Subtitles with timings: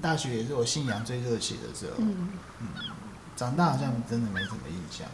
[0.00, 1.92] 大学也是我信仰最热血的时候。
[1.98, 2.28] 嗯，
[2.60, 2.68] 嗯，
[3.36, 5.06] 长大好像真的没什么印象，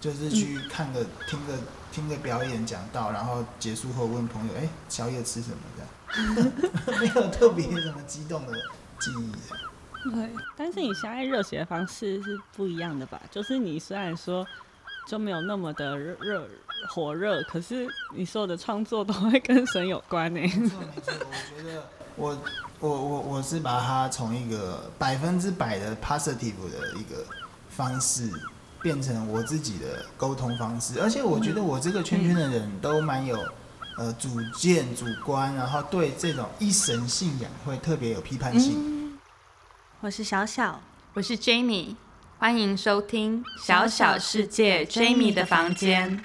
[0.00, 1.54] 就是去看个、听个、
[1.92, 6.52] 听个表演讲道，然后结束后问朋友：“哎、欸，宵夜吃什么？”这样，
[7.00, 8.52] 没有特别什么激动的
[9.00, 9.32] 记忆。
[10.10, 13.20] 对，但是你现在热血的方式是不一样的吧？
[13.30, 14.46] 就是你虽然说
[15.08, 16.48] 就没有那么的热热
[16.90, 20.38] 火热，可是你所有的创作都会跟神有关呢。
[20.40, 22.38] 没错没错，我觉得我
[22.78, 27.24] 我我我是把它从一个百分之百的 positive 的一个
[27.68, 28.30] 方式，
[28.80, 33.36] 变成我自己的沟通方式，而且我觉得我这个圈圈的人都蛮有
[33.96, 38.74] 呃主见、主观，然后对这种一神信仰会特别有批判性。
[38.76, 39.18] 嗯，
[40.00, 40.80] 我是小小，
[41.14, 41.96] 我是 Jamie，
[42.38, 46.24] 欢迎收听小小世界 Jamie 的房间。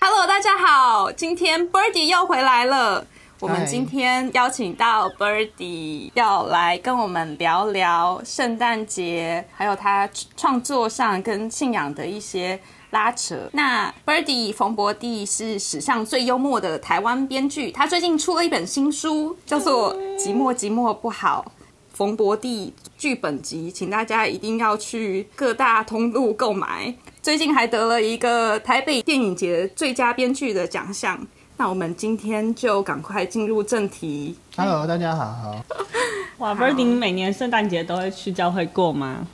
[0.00, 3.06] Hello，大家好，今天 Birdy 又回来了。
[3.38, 12.58] 我们今天邀请到 Birdy 要来跟我们聊聊圣诞节，还有他创作上跟信仰的一些
[12.90, 13.36] 拉扯。
[13.52, 21.44] 那 Birdy 冯博弟是史上最幽默的台湾编剧，他最近出了一本新书，叫做《寂寞寂寞不好》，
[21.92, 26.94] 冯博弟剧本集，请大家一定要去各大通路购买。
[27.20, 31.26] 最近还得了一个台北电影节最佳编剧的奖项。
[31.58, 34.36] 那我们今天就赶快进入正题。
[34.56, 35.24] Hello，大家好。
[35.24, 35.64] 好。
[36.36, 39.26] 哇，Birdy，你每年圣诞节都会去教会过吗？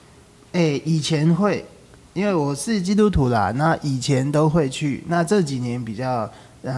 [0.52, 1.64] 哎、欸，以前会，
[2.12, 3.52] 因为我是基督徒啦。
[3.56, 6.30] 那以前都会去，那这几年比较，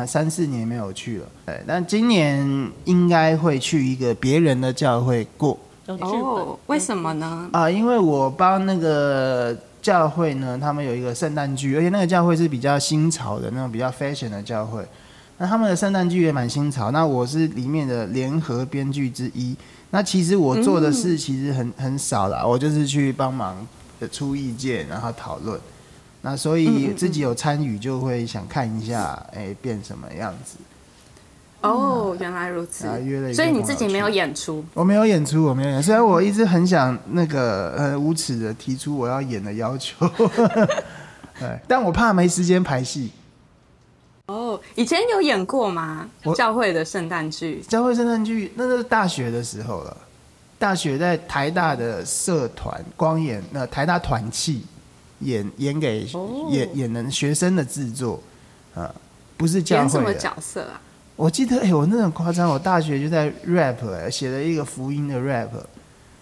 [0.07, 1.27] 三四年没有去了。
[1.45, 5.59] 对，但今年应该会去一个别人的教会过。
[5.87, 7.51] 哦，为什么呢？
[7.53, 14.83] 啊，因为我帮那个教会呢，他们有一个圣诞剧，而且那个教会是比较新潮的那种比较 fashion 的教会。
[15.39, 19.57] 那他们的圣诞剧也蛮新潮，那我是里面的联合编剧之一。
[19.91, 23.67] 那其实我做的事其实很很少啦，我就是去帮忙
[24.11, 25.59] 出意见，然后讨论。
[26.23, 30.57] 那所以自己有参与，就会想看一下，哎、欸，变什么样子。
[31.61, 32.87] 哦，原来如此。
[33.35, 34.65] 所以你自己没有演出？
[34.75, 35.83] 我没有演出，我没有演。
[35.83, 40.09] 虽然我一直很想那个呃无耻的提出我要演的要求，
[41.39, 43.11] 对，但我怕没时间排戏。
[44.27, 46.09] 哦、oh，以前有演过吗？
[46.35, 49.95] 教会的圣诞剧，教会圣诞剧，那是大学的时候了。
[50.59, 54.65] 大学在台大的社团光演，那台大团契
[55.19, 56.51] 演演给、oh.
[56.51, 58.19] 演演的学生的制作
[58.75, 58.91] 啊，
[59.37, 59.83] 不是教会的。
[59.83, 60.81] 演什么角色啊？
[61.17, 65.51] 我记得，哎、欸，我那很夸张，我大学就在 rap，哎，写了一个福音的 rap，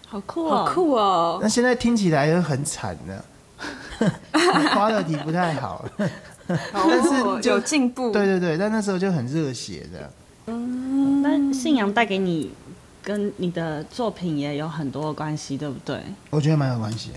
[0.05, 1.39] 好酷，好酷哦。
[1.41, 3.23] 那现在听起来又很惨的，
[4.33, 5.85] quality 不太好。
[6.73, 10.11] 但是有进步，对对对，但那时候就很热血的。
[10.47, 12.51] 嗯，那信仰带给你
[13.01, 16.01] 跟你的作品也有很多的关系，对不对？
[16.29, 17.11] 我觉得蛮有关系。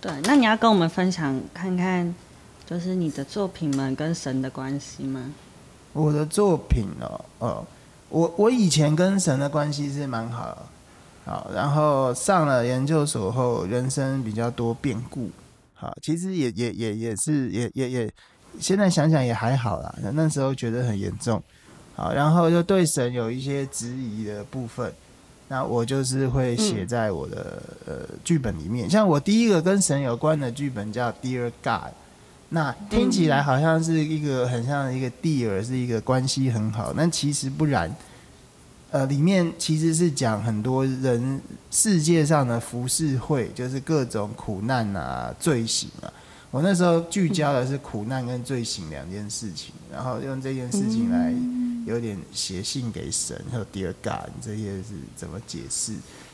[0.00, 2.12] 对，那你要跟我们分享看看，
[2.66, 5.32] 就是你的作品们跟神的关系吗？
[5.92, 7.66] 我的作品哦，哦，
[8.08, 10.62] 我我以前跟神的关系是蛮好的，
[11.24, 15.30] 好，然后上了研究所后，人生比较多变故，
[15.74, 18.10] 好，其实也也也也是也也也。
[18.58, 21.42] 现在想想也还好啦，那时候觉得很严重，
[21.94, 24.92] 好，然后就对神有一些质疑的部分，
[25.48, 28.88] 那我就是会写在我的、嗯、呃剧本里面。
[28.90, 31.72] 像我第一个跟神有关的剧本叫《Dear God》，
[32.50, 37.94] 那听起来好像是一个很像一个 Dear，是一个关系很好，但其实不然，
[38.90, 41.40] 呃，里面其实是讲很多人
[41.70, 46.12] 世界上的浮世绘，就是各种苦难啊、罪行啊。
[46.50, 51.32] 我那时候聚焦的是苦难跟罪行两件事情，然后用这件事情来
[51.86, 55.92] 有点写信给神，还有 Dear God 这些是怎么解释？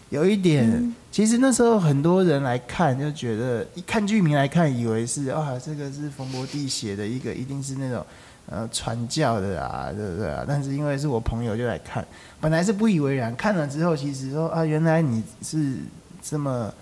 [0.09, 8.07] 有一点，其实那时候很多人来看就觉得，一看剧名来看，以为是啊，这个是冯博弟写的一个，一定是那种
[8.49, 10.47] 呃传教的啊，对不对啊？
[10.49, 12.07] 但是因为是我朋友就来看，
[12.41, 15.77] 本来是不以为然，看了之后其实说啊，原来你是
[16.23, 16.73] 这么。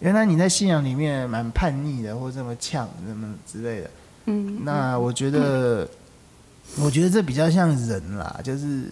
[0.00, 3.90] 原来你在信仰里面蛮叛逆的，或这么呛，什么之类的。
[4.26, 5.88] 嗯，那我觉得，
[6.80, 8.90] 我觉得这比较像人啦，就是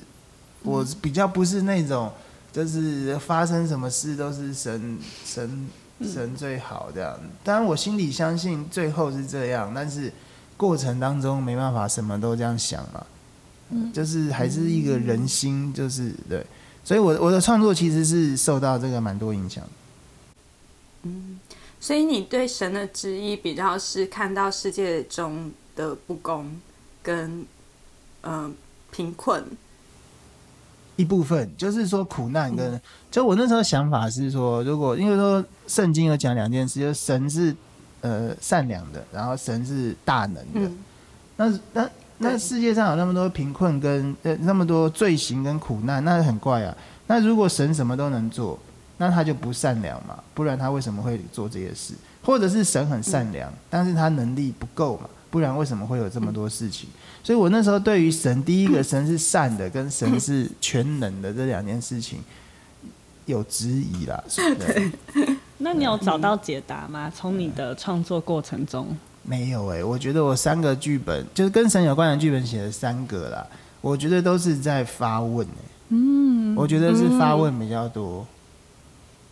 [0.63, 2.11] 我比较不是那种，
[2.53, 5.67] 就是发生什么事都是神神
[6.03, 7.19] 神最好这样。
[7.43, 10.13] 当然我心里相信最后是这样，但是
[10.57, 13.07] 过程当中没办法什么都这样想嘛。
[13.71, 16.45] 嗯，就是还是一个人心，就是对。
[16.85, 19.63] 所以我我的创作其实是受到这个蛮多影响。
[21.03, 21.39] 嗯，
[21.81, 26.61] 所以你对神的旨意比较是看到世界中的不公
[27.03, 27.47] 跟
[28.23, 28.51] 嗯、呃、
[28.91, 29.45] 贫困，
[30.97, 32.81] 一部分，就是说苦难跟，嗯、
[33.11, 37.55] 就我那时候想法是说，如果因为说圣经有讲两件事，就是神是
[38.01, 40.43] 呃善良的，然后神是大能的。
[40.55, 40.79] 嗯、
[41.37, 46.77] 那那那世界上有那么多贫困跟呃那么多罪行跟苦难，那很怪啊。
[47.07, 48.59] 那如果神什么都能做，
[48.99, 50.23] 那他就不善良嘛？
[50.35, 51.95] 不然他为什么会做这些事？
[52.23, 55.09] 或者是神很善良，嗯、但是他能力不够嘛？
[55.31, 56.89] 不然为什么会有这么多事情？
[57.23, 62.19] 所以我那时候对于神，第一个神是善的，跟神是全能的这两件事情
[63.27, 64.23] 有质疑啦。
[64.29, 64.91] 是不是，
[65.59, 67.13] 那你有找到解答吗？
[67.15, 68.89] 从你的创作过程中？
[69.23, 73.47] 没有哎、欸，我觉得我三个剧本就是跟神有关的剧本写了三个啦，
[73.83, 75.53] 我觉得都是在发问、欸、
[75.91, 78.27] 嗯，我觉得是发问比较多。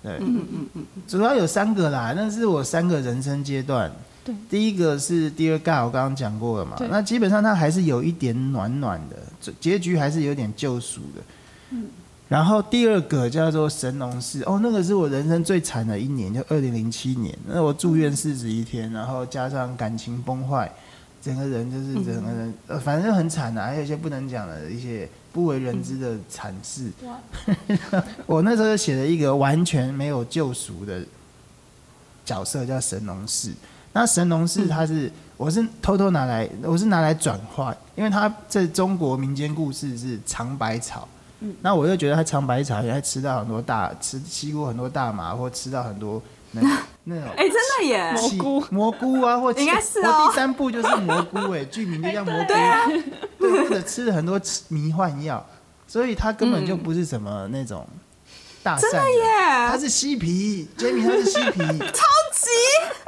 [0.07, 3.91] 对，嗯嗯嗯，主要有三个啦，那是我三个人生阶段。
[4.25, 6.77] 对，第一个是 Dear God，我刚刚讲过了嘛。
[6.89, 11.23] 那基本上它还是有一点暖暖的，结局还是有点救赎的。
[11.71, 11.87] 嗯。
[12.29, 17.37] 然后第二个叫做神农氏，哦，那个是我人生最惨的一年，就二零零七年。
[17.47, 20.73] 那我住院四十一天，然后加上感情崩坏，
[21.27, 26.93] 整个人就是整个人，呃，反正就很惨的，还有一些不能讲的一些不为人知的惨事。
[27.05, 28.05] 哇。
[28.27, 31.05] 我那时候写了一个完全没有救赎的
[32.25, 33.53] 角色，叫神农氏。
[33.93, 41.09] 那神农氏他是，我是偷偷拿来，我是拿来转化，因为他在中国民间故事是尝百草，
[41.41, 46.23] 嗯，那我又觉得他尝百草，也还吃到很多大，吃吸过很多大麻，或吃到很多
[47.09, 48.67] 那那种，哎，真的耶，蘑菇。
[48.71, 52.49] 蘑菇啊，或应该是哦，第三部就是蘑菇，哎，剧名就叫蘑菇，
[53.39, 55.47] 对，或者吃了很多迷幻药，
[55.87, 57.87] 所以他根本就不是什么那种。
[58.81, 59.69] 真的耶！
[59.71, 62.51] 他是嬉皮，Jamie 他是嬉皮，超级，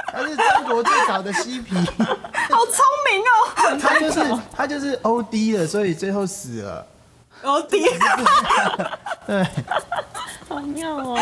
[0.07, 1.75] 他是中国最早的嬉皮，
[2.49, 3.77] 好聪明哦！
[3.77, 6.87] 他就是他就是 OD 了，所以最后死了。
[7.43, 7.71] OD，
[9.27, 9.45] 对，
[10.47, 11.19] 好妙哦！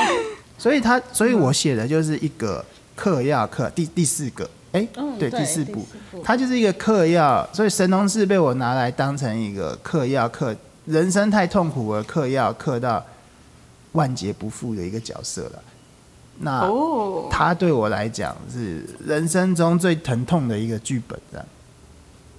[0.58, 2.64] 所以他，所以我写的就是一个
[2.96, 5.86] 嗑药嗑第第四个，哎、欸，嗯、对，第四部，
[6.24, 10.56] 他就是一个嗑药，所以神农氏被我拿来当成一个嗑药嗑，
[10.86, 13.06] 人生太痛苦而，嗑药嗑到。
[13.94, 15.64] 万劫不复的一个角色了，
[16.40, 16.70] 那
[17.32, 21.48] 他对我来讲是人生中最疼痛的一个剧本，这样。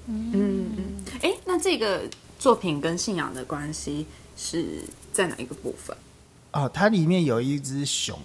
[0.07, 0.31] 嗯。
[0.35, 0.67] 嗯，
[1.15, 2.03] 哎、欸，那这个
[2.39, 4.07] 作品跟信仰的关系
[4.37, 5.97] 是在哪一个部分？
[6.65, 8.19] 哦，它里面有一只熊，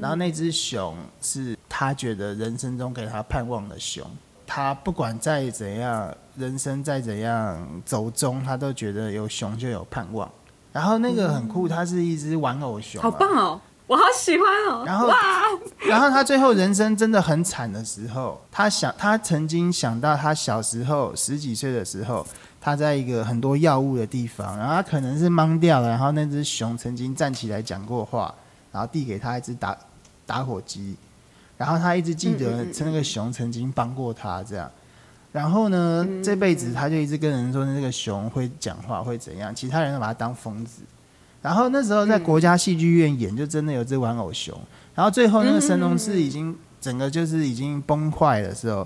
[0.00, 4.04] 然后那只熊是他觉得人生中给他盼望的熊，
[4.46, 10.30] 他不管再怎样，人生再怎样走中，他都觉得有熊就有盼望。
[10.72, 14.84] 然后那个很酷，它是一只玩偶熊，好棒哦，我好喜欢哦。
[14.84, 15.16] 然后，哇
[15.86, 22.26] 然后他最后人生真的很惨的时候，他想，他曾经想到他小时候十几岁的时候，
[22.66, 28.34] 他在一个很多药物的地方，然后他可能是懵掉了，然后那只熊曾经站起来讲过话，
[28.72, 29.78] 然后递给他一只打
[30.26, 30.96] 打火机，
[31.56, 34.68] 然后他一直记得那个熊曾经帮过他这样。
[35.30, 39.54] 然后呢，嗯、这辈子他就一直跟人说，那个熊会讲话，会怎样？
[39.54, 40.82] 其他人都把他当疯子。
[41.40, 44.52] 然后那时候在国家戏剧院演，就真的有只玩偶熊。
[44.92, 48.84] 然后最后那个神农氏已经整个就是已经崩坏的时候，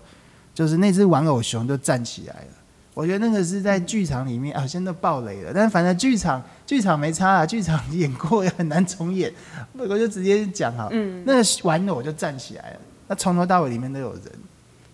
[0.53, 2.60] 就是那只玩偶熊就站起来了。
[2.94, 5.52] 我觉得那个是在剧场里面啊，现在都爆雷了。
[5.54, 9.32] 但反正剧场剧场没差啊，剧场演过也很难重演。
[9.76, 12.80] 我就直接讲哈，嗯，那个玩偶就站起来了。
[13.06, 14.23] 那从头到尾里面都有人。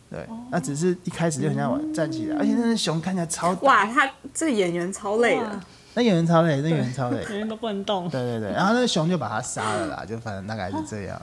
[0.08, 3.52] 对，那只是一开始就很像我站起来，而且那只熊看起来超。
[3.62, 5.60] 哇，他这演员超累的。
[5.94, 8.08] 那演员超累，那演员超累， 演员都不能动。
[8.08, 11.20] 对对对，然后那个熊就把他杀了啦，就反正大概是这样。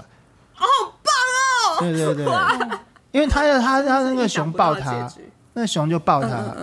[0.54, 0.66] 好
[1.02, 1.80] 棒哦！
[1.80, 2.26] 对对对，
[3.12, 5.10] 因为他要他他那个熊抱他，
[5.54, 6.56] 那熊就抱他，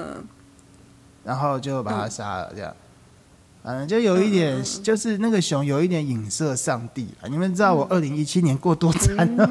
[1.25, 2.75] 然后就把他杀了这样。
[3.63, 7.29] 反正，就有一点，就是那个熊有一点影射上帝了。
[7.29, 9.47] 你们知道我二零一七年过多惨吗？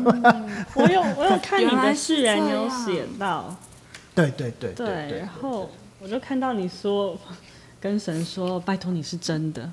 [0.74, 3.56] 我有，我有看你的释然，你有写到。
[4.16, 5.20] 对对对对。
[5.20, 5.70] 然后
[6.00, 7.16] 我就看到你说，
[7.80, 9.70] 跟神说，拜托你是真的。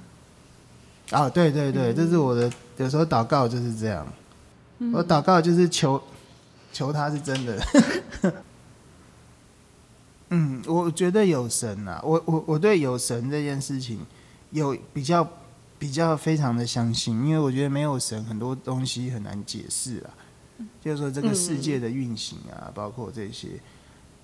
[1.11, 4.07] 啊，对对对，这是我的，有时候祷告就是这样。
[4.93, 5.99] 我祷告就是求，
[6.75, 7.59] 求他是真的。
[10.30, 14.00] 嗯，我觉得有神啊，我我我对有神这件事情。
[14.52, 15.28] 有比较
[15.76, 20.09] 比较非常的相信，因为我觉得没有神，很多东西很难解释啊。
[20.80, 23.49] 就是说这个世界的运行啊，包括这些，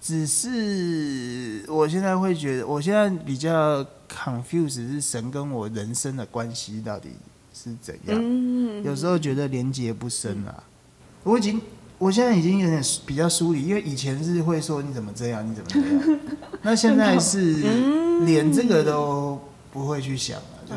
[0.00, 7.11] 只是我现在会觉得，我现在比较 confused 是神跟我人生的关系到底
[7.52, 8.85] 是怎样？
[8.85, 10.62] 有时候觉得连接不深啊。
[11.25, 11.61] 我已经，
[12.02, 16.21] 我现在已经有点比较疏离，因为以前是会说你怎么这样，你怎么这样，
[16.62, 17.54] 那现在是
[18.25, 19.40] 连这个都。
[19.75, 20.37] 不会去想
[20.68, 20.76] 了，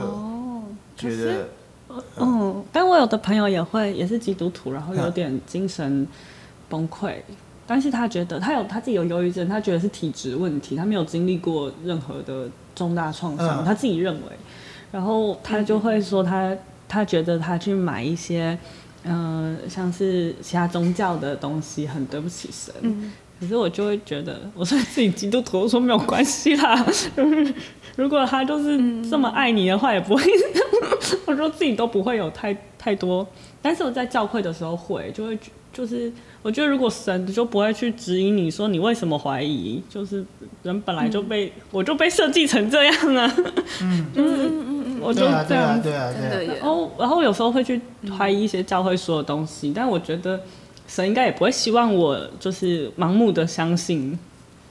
[0.95, 1.49] 就觉得，
[1.89, 6.07] 哦、嗯，但我有的朋友也会也是基督徒，然后有点精神
[6.69, 7.35] 崩溃，嗯、
[7.67, 14.21] 但是他觉得他有他自己有忧郁症，他觉得是体质问题，他没有经历过任何的重大创伤，嗯、他自己认为，
[14.93, 16.55] 然后他就会说他
[16.87, 18.57] 他觉得他去买一些。
[19.05, 22.73] 嗯、呃，像是其他宗教的东西，很对不起神。
[22.81, 26.75] 嗯、可是我就会觉得，我说自己基督徒，我说没有关系啦。
[27.15, 27.53] 就 是
[27.95, 28.77] 如果他就是
[29.09, 30.23] 这么爱你的话，也不会。
[31.25, 33.25] 我说自己都不会有太太多，
[33.61, 35.37] 但是我在教会的时候会，就会
[35.71, 40.25] 就是我觉得如果神就不会去指引你说你为什么怀疑，就是
[40.63, 43.35] 人本来就被、嗯、我就被设计成这样啊。
[43.81, 44.74] 嗯 嗯。
[45.05, 46.53] 我就这样，对啊，对啊，对啊。
[46.59, 47.79] 然后，然后有时候会去
[48.17, 50.41] 怀疑一些教会说的东西，但我觉得
[50.87, 54.17] 神应该也不会希望我就是盲目的相信。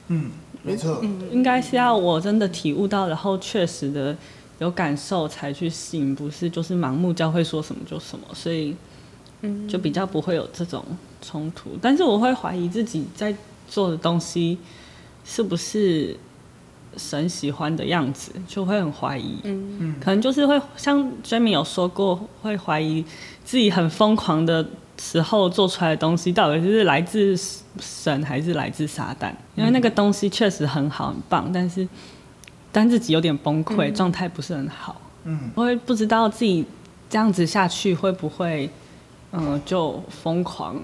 [0.07, 1.01] 嗯，没错。
[1.31, 4.15] 应该是要我真的体悟到，然后确实的
[4.59, 8.75] 有感受才去信，不是就是盲目教会说什么就什么，所以
[9.67, 10.83] 就比较不会有这种
[11.21, 11.71] 冲突。
[11.81, 13.35] 但是我会怀疑自己在
[13.67, 14.57] 做的东西
[15.23, 16.17] 是不是。
[16.97, 23.03] 神喜欢的样子，就会很怀疑，嗯，可能就是会像 Jamie 有说过，会怀疑
[23.43, 24.65] 自己很疯狂的
[24.99, 27.37] 时候做出来的东西，到底是来自
[27.79, 29.31] 神还是来自撒旦？
[29.55, 31.87] 因为那个东西确实很好很棒，但是
[32.71, 36.65] 但自己有点崩溃，状态不是很好，嗯，我会不知道自己
[37.09, 38.69] 这样子下去会不会，
[39.31, 40.79] 嗯、呃，就疯狂？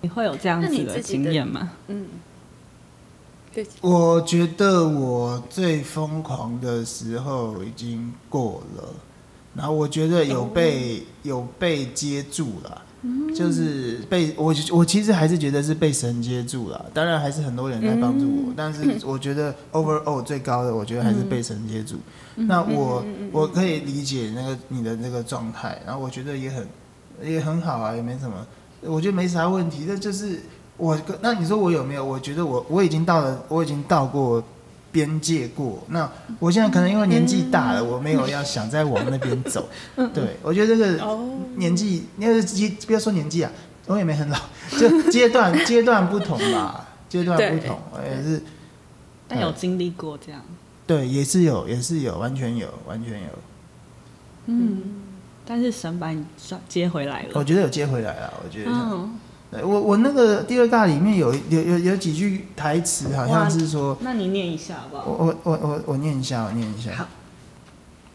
[0.00, 1.70] 你会有这样子的经验吗？
[1.88, 2.06] 嗯。
[3.80, 8.88] 我觉得我最疯狂的时候已经过了，
[9.54, 12.82] 然后我觉得有被有被接住了，
[13.34, 21.96] 就是被我我其实还是觉得是被神接住了，当然还是很多人在帮助我，但是我觉得 overall 最高的，我觉得还是被神接住。
[22.34, 26.68] 那我我可以理解那个你的那个状态，然后我觉得也很
[27.22, 28.44] 也很好啊，也没什么，
[28.82, 30.40] 我觉得没啥问题，那就是。
[30.76, 32.04] 我那你说我有没有？
[32.04, 34.42] 我觉得我我已经到了，我已经到过
[34.90, 35.82] 边界过。
[35.88, 39.68] 那我现在可能因为年纪大了，我没有要想再往那边走。
[40.12, 41.18] 对，我觉得这个
[41.56, 43.50] 年纪，因为阶不要说年纪啊，
[43.86, 44.38] 我也没很老，
[44.78, 48.42] 就阶段阶段不同吧，阶段不同，我也是。
[49.28, 50.42] 但有经历过这样。
[50.86, 53.28] 对，也是有，也是有，完全有，完全有。
[54.46, 54.82] 嗯，
[55.46, 56.22] 但是神把你
[56.68, 57.28] 接回来了。
[57.34, 58.70] 我觉得有接回来了，我觉得。
[59.62, 65.04] 我我那个第二大里面有有有有几句台词，好像是说，那你念一下好不好？
[65.06, 66.90] 我我我我我念一下，我念一下。
[66.96, 67.06] 好。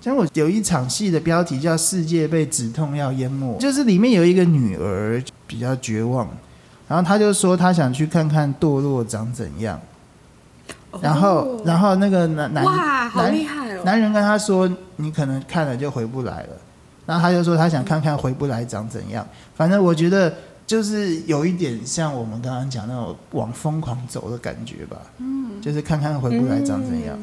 [0.01, 6.25] 像我有一场戏的标题叫《世界被止痛药淹没》，就是里面有一个女儿比较绝望，
[6.87, 9.77] 然后她就说她想去看看堕落长怎样，
[11.01, 13.81] 然后然后那个男男哇，好厉害哦！
[13.83, 16.49] 男人跟她说，你可能看了就回不来了，
[17.05, 20.33] 然后她就说她想看看回不来长怎样，反正我觉得。
[20.69, 27.19] 就是有一点像我们刚刚讲那种往疯狂走的感觉吧，嗯，就是看看回不来长怎样。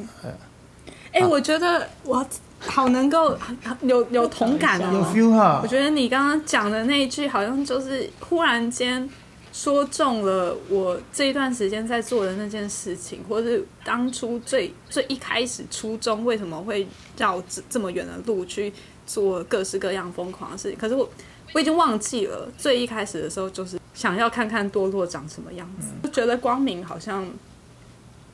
[1.13, 2.27] 哎，我觉得我
[2.59, 3.39] 好能够
[3.83, 5.61] 有有同感哦，有 feel 哈。
[5.63, 9.09] 我觉得你刚刚讲的那一句，好像就是忽然间
[9.53, 16.85] 说中了我这一段时间在做的那件事情，或是当初最最一开始初衷为什么会
[17.17, 18.73] 绕这这么远的路去
[19.07, 20.77] 做各式各样疯狂的事情。
[20.77, 21.09] 可是我。
[21.53, 27.27] 我已经忘记了，最一开始的时候就是想要看看堕落长什么样子，就觉得光明好像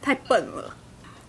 [0.00, 0.74] 太笨了。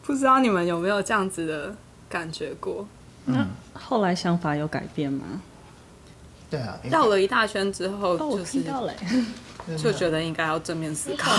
[0.01, 1.75] 不知道你们有没有这样子的
[2.09, 2.87] 感觉过？
[3.25, 5.41] 那后来想法有改变吗？
[6.49, 8.63] 对啊，绕了一大圈之后，就是
[9.77, 11.31] 就觉得应该要正面思考。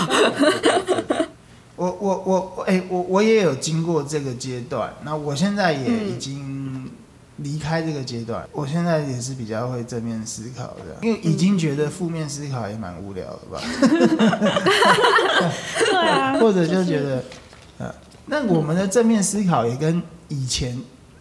[1.75, 6.54] 我我我哎，我我也有经过这个阶段，那我现在也已经。
[7.45, 13.61] 离开这个阶段，我现在也是比较会正面思考的，因为已经觉得负面思考也蛮无聊了吧？
[15.77, 17.23] 对啊，或者就觉得，
[17.77, 17.93] 呃，
[18.25, 20.75] 那我们的正面思考也跟以前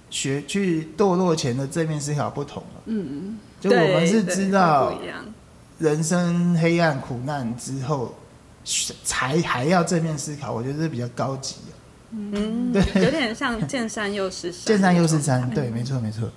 [0.08, 2.80] 学去堕落前的正面思考不同了。
[2.86, 4.94] 嗯，就我们是知道
[5.76, 8.14] 人生黑暗苦难之后，
[9.04, 11.56] 才还要正面思考，我觉得这比较高级。
[12.16, 14.64] 嗯，对，有点像见山又是山。
[14.66, 16.28] 见山又是山，对，没错没错。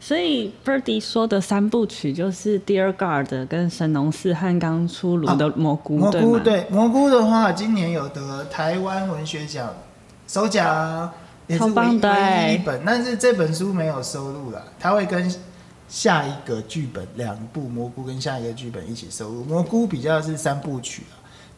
[0.00, 6.12] 所以 Birdy 说的三部曲就是《Dear God》跟《神农氏》和刚出炉的《蘑菇》啊。
[6.12, 9.74] 蘑菇对，蘑菇的话，今年有得台湾文学奖
[10.28, 11.10] 首奖，
[11.48, 15.34] 也是唯一一本，但是这本书没有收录了，它会跟
[15.88, 21.02] 下一个剧本两部《蘑菇》跟下一个剧本一起收录，《蘑菇》比较是三部曲。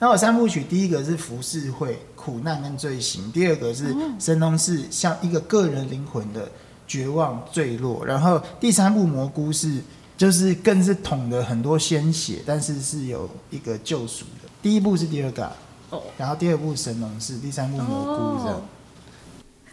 [0.00, 6.50] 那我三部曲，第一个是浮世绘苦难跟罪行，第二个是神农氏像一个个人灵魂的
[6.88, 9.80] 绝望坠落，然后第三部蘑菇是
[10.16, 14.48] 就是更是捅了很多鲜血，但是是有一个救赎的。
[14.62, 15.52] 第一部是第二个，
[15.90, 18.62] 哦，然后第二部神农氏，第三部蘑菇这样。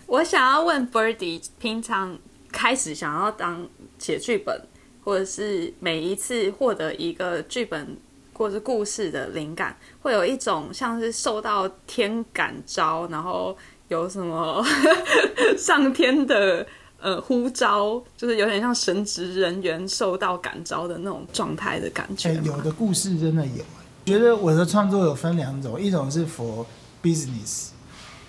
[0.08, 2.20] 我想要问 Birdy，平常
[2.52, 3.66] 开始想要当
[3.98, 4.62] 写剧本，
[5.06, 7.96] 或者是每一次获得一个剧本
[8.38, 14.64] 或者是故事的灵感，会有一种像是受到天感召，然后有什么
[15.58, 16.66] 上天的
[17.02, 22.34] 呃呼召，就是有点像神职人员受到感召的那种状态的感觉。
[22.44, 23.64] 有的故事真的有，
[24.06, 26.66] 觉得我的创作有分两种，一种是 for
[27.02, 27.70] business，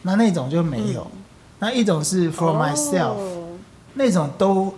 [0.03, 1.03] 那那种就没有。
[1.03, 1.25] 嗯
[1.61, 3.49] 那一种是 for myself，、oh.
[3.95, 4.73] 那种都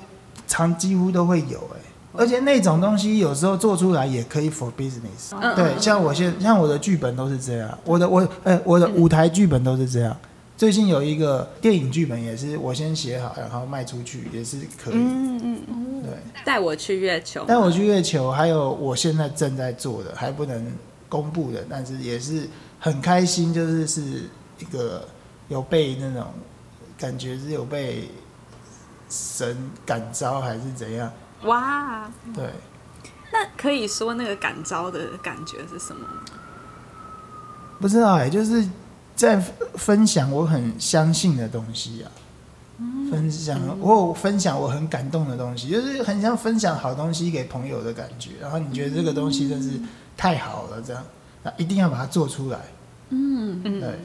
[0.48, 1.79] 常几乎都会有哎、欸，
[2.12, 5.56] 而且那种东西有时候做出来也可以 for business，、oh.
[5.56, 10.16] 对，像我现像我的剧本都是这样，我的我呃、欸、我的舞台剧本都是这样，
[10.56, 16.10] 最近有一个电影剧本也是我先写好，然后卖出去也是可以，嗯嗯嗯，对，
[16.44, 20.66] 带我去月球，带我去月球，还有我现在正在做的还不能
[21.08, 22.48] 公布的，但是也是
[22.78, 24.00] 很开心，就是是
[24.58, 25.06] 一个
[25.48, 26.26] 有被那种。
[27.00, 28.10] 感觉是有被
[29.08, 31.10] 神感召还是怎样？
[31.42, 32.50] 哇，对，
[33.32, 36.06] 那可以说那个感召的感觉是什么？
[37.80, 38.68] 不知道哎、欸，就是
[39.16, 39.38] 在
[39.74, 42.12] 分享我很相信的东西啊，
[42.78, 48.32] 嗯、分享我分享我很感动的东西，就是很像分享好东西给朋友的感觉。
[48.40, 49.80] 然后你觉得这个东西真是
[50.16, 51.02] 太好了，这样，
[51.42, 52.60] 那一定要把它做出来。
[53.08, 53.98] 嗯嗯，对。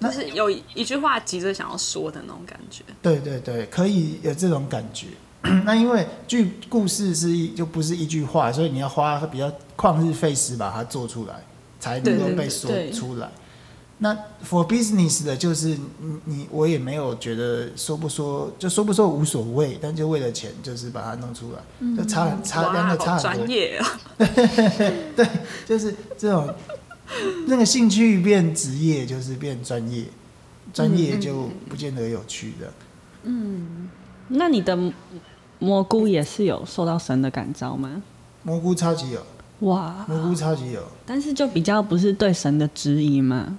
[0.00, 2.82] 就是有一句话急着想要说的那种感觉。
[3.00, 5.06] 对对对，可以有这种感觉。
[5.64, 11.34] 那因为剧故事是一就不是一句话，所以你要花比较旷日费时把它做出来，
[11.80, 13.28] 才能够被说出来。
[13.98, 23.46] 那 for business 的就是你你我也没有觉得说不说就说不说无所谓，但就为了钱就是把它弄出来，嗯、就差差两个差很多。
[23.46, 24.00] 专业啊！
[25.16, 25.28] 对，
[25.66, 26.52] 就是这种。
[27.46, 30.04] 那个兴趣变职业，就是变专业，
[30.72, 32.72] 专业就不见得有趣的。
[33.24, 33.90] 嗯，
[34.28, 34.74] 那你的
[35.62, 38.02] 蘑菇也是有受到神的感召吗？
[38.42, 39.20] 蘑菇超级有，
[39.60, 43.56] 哇，蘑菇超级有，但是就比较不是对神的质疑吗？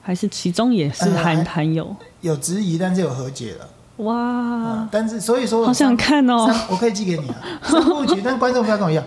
[0.00, 3.68] 还是其中也是含含有、呃、有质疑，但是有和解了。
[3.98, 4.88] 哇、嗯！
[4.90, 9.04] 但是所以说，好想看哦，我可以寄给你啊，三部曲，但观众不要跟我一样。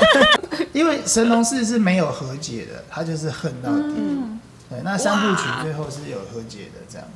[0.72, 3.94] 因为神农氏是没有和解的，他就是恨到底。
[3.96, 7.06] 嗯、对，那三部曲最后是有和解的，这样。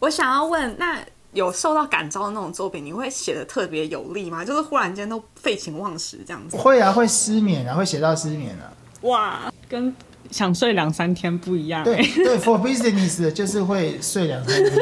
[0.00, 0.98] 我想要问，那
[1.36, 4.42] 有受到感召的那种作品，你会写的特别有力吗？
[4.42, 6.56] 就是忽然间都废寝忘食这样子？
[6.56, 8.72] 会啊，会失眠啊，会写到失眠啊。
[9.02, 9.94] 哇，跟
[10.30, 11.84] 想睡两三天不一样。
[11.84, 14.74] 对对， for business 就是会睡两三天，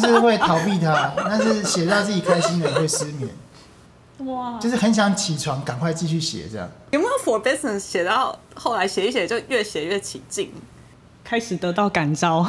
[0.00, 3.28] 就是会逃避它，但是写到自己开心的会失眠。
[4.26, 6.68] 哇，就是很想起床，赶快继续写这样。
[6.90, 10.50] 有没有 for business 写到后来写一写就越写越起劲，
[11.22, 12.44] 开始得到感召？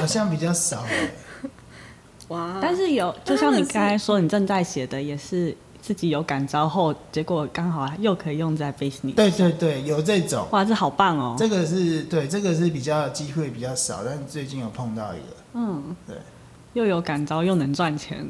[0.00, 1.10] 好像比较少哎。
[2.28, 2.58] 哇！
[2.60, 9.14] 但是有，就像你刚才说，你正在写的也是自己有感召后，结果刚好又可以用在 business。
[9.14, 10.46] 对对对，有这种。
[10.50, 11.36] 哇，这好棒哦！
[11.38, 15.36] 这个是对，这个是比较机会比较少，但最近有碰到一个。
[15.54, 16.16] 嗯，对，
[16.74, 18.26] 又有感召又能赚钱。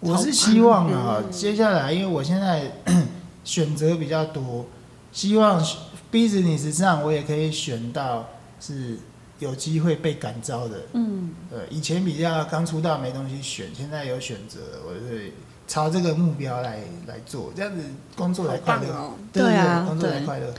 [0.00, 2.70] 我是希望啊，接下来因为我现在
[3.42, 4.66] 选择比较多，
[5.10, 5.64] 希望
[6.12, 8.28] business 上我也可以选到
[8.60, 8.98] 是
[9.38, 10.80] 有机会被感召的。
[10.92, 15.32] 嗯，对，以前比较刚出道没东西选，现在有选择，我就会
[15.66, 17.82] 朝这个目标来来做，这样子
[18.16, 18.88] 工作才快乐。
[18.92, 20.52] 哦、对啊，工作才快乐。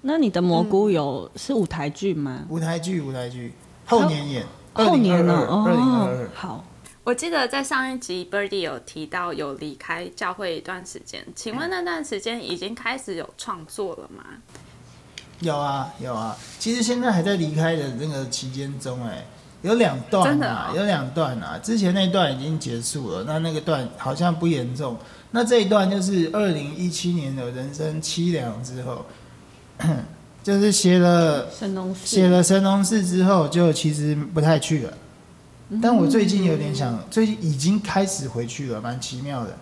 [0.00, 2.44] 那你的蘑菇有是舞台剧吗？
[2.48, 3.52] 舞台剧，舞台剧，
[3.86, 5.46] 后年演，后年呢？
[5.48, 6.64] 二零二二，好。
[7.04, 14.24] 我记得在上一集 Birdy 有提到有离开教会一段时间，请问那段时间已经开始有创作了吗？
[15.40, 16.36] 有啊，有啊。
[16.58, 19.24] 其实现在还在离开的那个期间中，哎，
[19.62, 21.58] 有两段啊，有两段啊。
[21.62, 24.96] 之前那段已经结束了，那那个段好像不严重。
[25.32, 29.04] 那这一段就是二零一七年的人生凄凉之后，
[30.44, 34.92] 就是写了神农氏，写了神农氏之后，就其实不太去了。
[35.82, 39.56] 但我最近有点想，最近已经开始回去了，蛮奇妙的。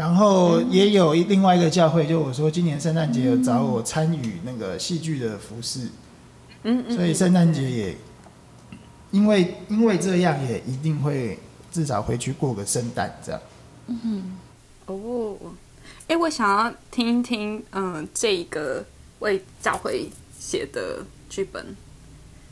[0.00, 5.88] 然后也有另外一个教会，就我说今年圣诞节有找我参与那个戏剧的服饰，
[6.62, 7.94] 嗯，所以圣诞节也
[9.10, 11.38] 因为因为这样也一定会
[11.70, 13.40] 至少回去过个圣诞这样。
[13.88, 14.38] 嗯，
[14.86, 15.36] 哦，
[16.08, 18.82] 哎，我想要听一听，嗯，这个
[19.18, 20.08] 为教会
[20.38, 21.76] 写的剧本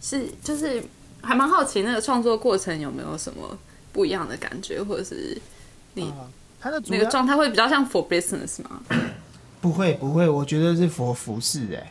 [0.03, 0.85] 是就是。
[1.21, 3.59] 还蛮好奇那个创作过程有没有什么
[3.93, 5.37] 不一样的感觉，或者是
[5.95, 6.13] 你
[6.61, 8.81] 他的那个状态会比较像 for business 吗？
[9.61, 11.91] 不会不会，我觉得是 for 服饰哎。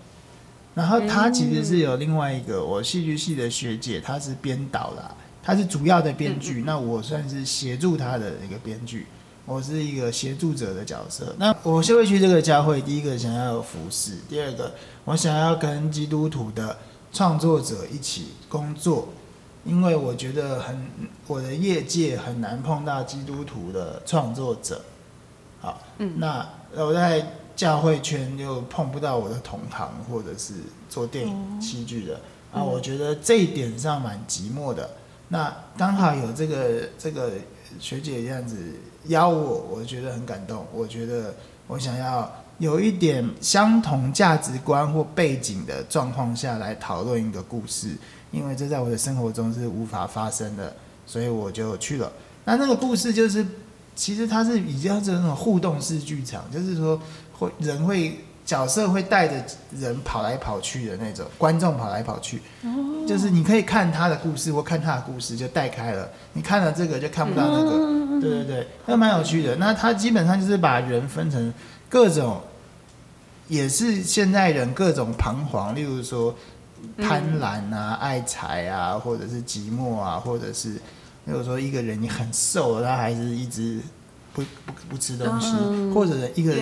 [0.73, 9.07] 然后他其实是有另外一个我戏剧系的学姐，她是编导啦，她是主要的编剧，那我算是协助她的一个编剧，
[9.45, 11.35] 我是一个协助者的角色。
[11.39, 16.77] 那我就会去这个教会，第一个想要有服饰，第二个我想要跟基督徒的
[17.11, 19.09] 创作者一起工作，
[19.67, 20.87] 因为我觉得很
[21.27, 24.81] 我的业界很难碰到基督徒的创作者。
[25.61, 27.23] 好，嗯，那我在。
[27.57, 30.53] 教会圈又碰不到我的同行，或者是
[30.87, 32.21] 做电影戏剧的、
[32.53, 34.87] 嗯、啊，我觉得这一点上蛮寂寞的。
[35.29, 37.31] 那刚好有这个这个
[37.79, 38.75] 学姐这样子
[39.05, 40.67] 邀我，我觉得很感动。
[40.71, 41.33] 我觉得
[41.65, 47.97] 我想要有一点相同价值观或背景的状况下来讨论一个故事，
[48.31, 52.11] 因为这在我的生活中是无法发生的，所以我就去了。
[52.45, 53.45] 那那个故事就是，
[53.95, 56.99] 其实它是比较这种互动式剧场，就是说。
[57.39, 59.35] 会人会角色会带着
[59.79, 62.41] 人跑来跑去的那种，观众跑来跑去，
[63.07, 69.55] 就是你可以看他的故事或看他的故事就带开了，你看了这个就看不到那个，对对对，那蛮有趣的。
[69.57, 71.53] 那他基本上就是把人分成
[71.87, 72.41] 各种，
[73.47, 76.35] 也是现代人各种彷徨，例如说
[76.97, 83.79] 贪婪啊、爱财啊，或者是寂寞啊，或者是，例如说一个人你很瘦，他还是一直。
[84.33, 86.53] 不不不吃东西，嗯、或者一个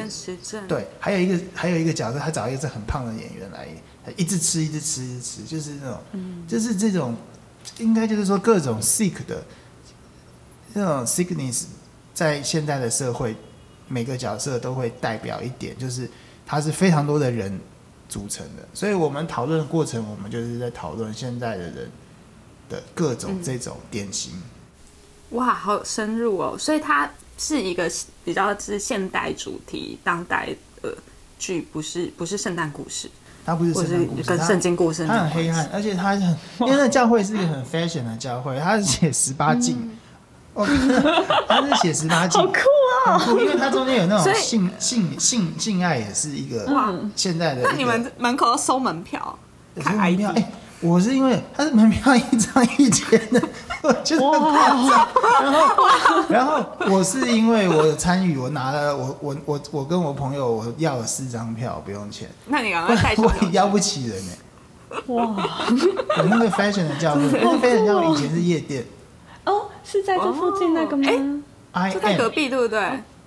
[0.66, 3.68] 对，还有一个还有一个角色，他找一个是很胖的演员来，
[4.06, 7.14] 他一直吃一直吃一直吃，就是那种，嗯、就是这种，
[7.78, 9.44] 应该就是说各种 sick 的，
[10.74, 11.66] 这种 sickness，
[12.14, 13.36] 在现在的社会，
[13.90, 16.10] 每个角色都会代表一点，就是
[16.46, 17.60] 他是非常多的人
[18.10, 21.92] 组成的，所以我们讨论的过程，我们就是在讨论现在的人
[22.70, 24.34] 的各种这种典型。
[24.34, 27.10] 嗯、哇，好深入哦，所以它。
[27.38, 27.92] 是一个
[28.24, 30.96] 比较是现代主题、当代的
[31.38, 33.12] 剧，不是不是圣诞故事，
[33.46, 36.22] 它不是圣诞故事，跟圣经故事，它很黑暗，而且它很，
[36.62, 39.98] 因为那教会是一个很 fashion 的教会，它是写十八禁，
[40.54, 40.66] 哦，
[41.46, 42.58] 它是写十八禁，好酷
[43.06, 49.38] 哦，因为它中间有那种性性性性爱，也是一个哇现在的，那你们门口要收门票，
[49.82, 50.52] 收门票，哎。
[50.82, 53.42] 我是因为他是门票一张一千的，
[53.82, 55.08] 我觉得很夸张。
[55.42, 62.30] 然后，然后我是因为我参与，我拿了我我我我跟我朋友我要了四张票，不用钱。
[62.48, 64.34] 那你赶快带我也邀不起人呢。
[65.08, 65.34] 哇！
[66.18, 68.86] 我那个 fashion 的教会，那个 fashion 教会以前是夜店。
[69.46, 71.04] 哦，是在这附近那个吗？
[71.08, 71.18] 哎，
[71.94, 72.80] 就在隔壁，对不对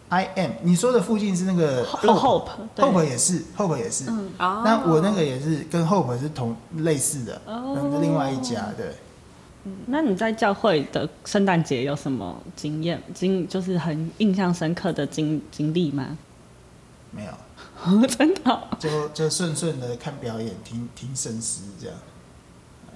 [0.09, 4.05] ？I am，你说的附近是那个 Hope，Hope 也是，Hope 也是。
[4.09, 8.87] 嗯，那我那个也是跟 Hope 是同类似的，哦，另外一家，对。
[9.65, 13.03] 嗯，那你在教会的圣诞节有什么经验？
[13.13, 16.17] 经就是很印象深刻的经经历吗？
[17.11, 18.61] 没有， 真的。
[18.79, 21.97] 就就顺顺的看表演，听听圣诗这样。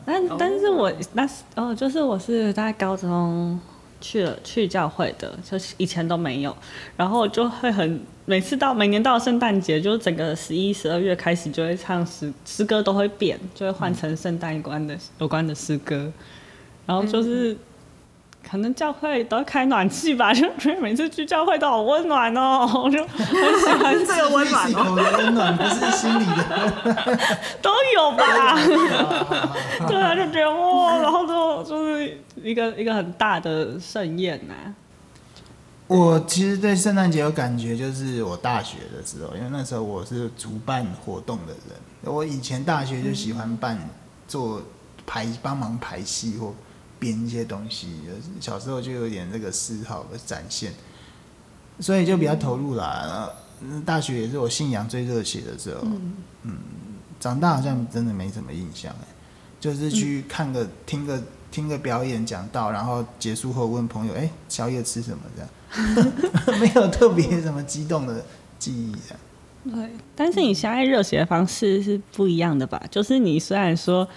[0.07, 3.61] 但但是我那是哦，就是我是在高中。
[4.03, 6.55] 去了去教会的，就是以前都没有，
[6.99, 16.13] 然后就会很每次到每年到圣诞节，就整个十一、十二月开始就会唱诗诗歌都会变，就会换成圣诞有关的有关的诗歌，
[16.85, 17.53] 然后就是。
[17.53, 17.59] 嗯
[18.49, 25.15] 可能教会都要开暖气吧， 就觉得每次去教会都好温暖哦， 我就 很喜欢这个温暖哦。
[25.19, 27.19] 温暖不是心里的，
[27.63, 28.57] 都有吧？
[29.89, 34.75] 对啊，就觉得哇，然后就就是一个一个很大的盛宴呐、啊。
[35.87, 43.79] 我其实对圣诞节有感觉，就是我大学的时候，因为那时候我是主办活动的人，我以前大学就喜欢办
[44.29, 44.63] 做
[45.07, 46.53] 排帮忙排戏或。
[47.03, 47.89] 编一些东西，
[48.41, 50.73] 小时候就有点这个嗜好的展现，
[51.81, 53.29] 所以就比较投入啦。
[53.61, 55.81] 嗯，大学也是我信仰最热血的时候。
[55.83, 56.13] 嗯，
[56.43, 56.59] 嗯，
[57.19, 59.07] 长大好像真的没什么印象哎，
[59.59, 68.25] 就是去看个、听个、听个表演讲道，然后结束后问朋友：“哎，宵夜吃什么？”这样， 没有特别什么激动的
[68.61, 68.95] 记忆。
[69.69, 72.81] 对，但是你现在热血的方式是不一样的吧？
[72.89, 74.09] 就是你虽然说。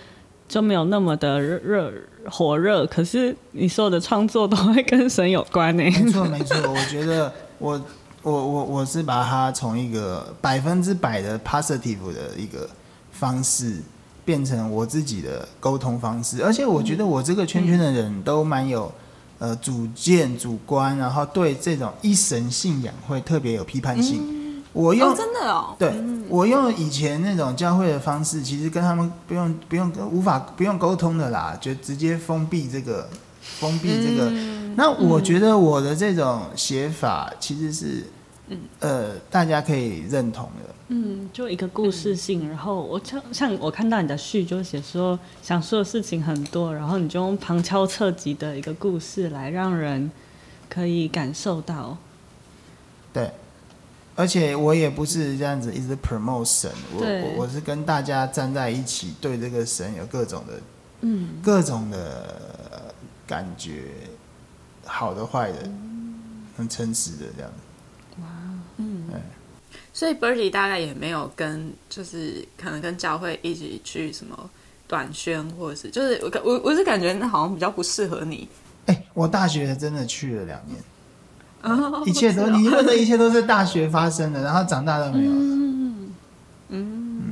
[0.48, 1.94] 就没有那么的热热
[2.30, 5.84] 火热，可是你所有的创作都会跟神有关呢。
[5.84, 7.82] 没错没错，我觉得我
[8.22, 12.70] 我我我是把它从一个百分之百的 positive 的一个
[13.12, 13.82] 方式，
[14.24, 16.44] 变成我自己的沟通方式。
[16.44, 18.92] 而且我觉得我这个圈圈的人都蛮有
[19.40, 24.45] 呃主见主观，然后对这种一神信仰会特别有批判性。
[24.76, 33.10] 我用、哦、真的哦，对、嗯、我用以前那种教会的方式，其实跟他们不用不用无法不用沟通的啦，就直接封闭这个
[33.40, 34.30] 封闭这个。
[34.30, 38.04] 嗯、那我觉得我的这种写法其实是，
[38.50, 40.76] 嗯、呃，大家可以认同的。
[40.90, 50.12] 嗯，就一个故事性，然后我像像我看到你的序就写说想说的事情很多，然后你就用旁敲侧击的一个故事来让人
[50.68, 51.98] 可以感受到，
[53.14, 53.32] 对。
[54.16, 60.54] 而且我也不是这样子一直 promote 神，我我我是跟大家站在一起，对这个神有各种的，
[61.02, 62.94] 嗯，各种的
[63.28, 63.84] 感觉，
[64.86, 65.70] 好的坏的，
[66.56, 68.22] 很诚实的这样子。
[68.22, 68.28] 哇，
[68.78, 69.20] 嗯，对。
[69.94, 74.50] 所以 Birdy 大概也没有跟，就是可能跟教会一起去什么
[74.88, 78.48] 短宣，或者是就是我我我是感觉那好像比较不适合你。
[78.86, 80.78] 哎、欸，我大学真的去了两年。
[82.06, 85.32] 一切都，你问的一切都是大学发生的，然后长大了没有。
[85.32, 86.14] 嗯
[86.70, 87.24] 嗯，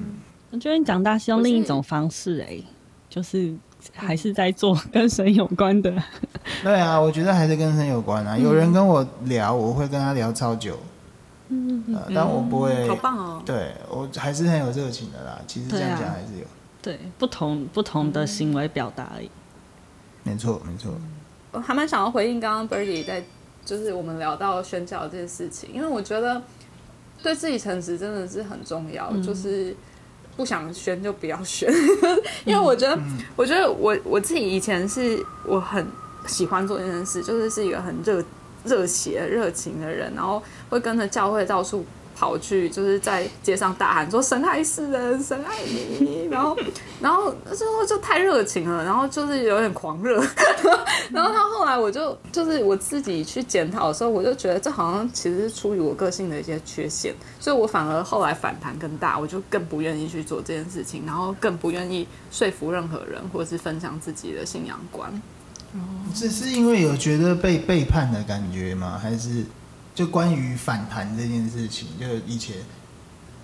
[0.51, 2.65] 我觉得你长大是用另一种方式哎、欸，
[3.09, 3.53] 就是
[3.93, 5.91] 还是在做跟神有关的。
[6.63, 8.37] 对啊，我觉得还是跟神有关啊。
[8.37, 10.77] 有人跟我聊，我会跟他聊超久。
[11.49, 12.87] 嗯嗯，但我不会。
[12.87, 13.41] 好棒哦！
[13.45, 15.39] 对，我还是很有热情的啦。
[15.45, 16.45] 其实这样讲还是有。
[16.81, 19.29] 对，不同不同的行为表达而已。
[20.23, 20.91] 没错没错。
[21.51, 23.23] 我还蛮想要回应刚刚 Birdy 在。
[23.65, 26.41] 就是我们聊到宣教这件事情，因为我觉得
[27.21, 29.09] 对自己诚实真的是很重要。
[29.11, 29.75] 嗯、就是
[30.35, 31.71] 不想宣就不要宣，
[32.45, 35.85] 因为我觉得，嗯、我觉得我我自己以前是我很
[36.27, 38.23] 喜欢做这件事，就是是一个很热
[38.65, 41.85] 热血、热情的人，然后会跟着教会到处。
[42.23, 46.57] 跑去就是在街上大喊说“神爱世人，神爱你”， 然后，
[47.01, 50.23] 然后之后就太热情了，然后就是有点狂热，
[51.11, 65.11] 然后他后来我就就是我自己去检讨的时候，我就觉得这好像其实是出于我个性的一些缺陷，所以我反而后来反弹更大，我就更不愿意去做这件事情，然后更不愿意说服任何人或者是分享自己的信仰观。
[66.15, 68.97] 这是因为有觉得被背叛的感觉吗？
[68.97, 69.43] 还是？
[69.95, 72.55] 就关于反弹这件事情，就以前，